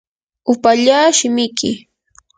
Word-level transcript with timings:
upallaa 0.53 1.11
shimiki. 1.17 1.71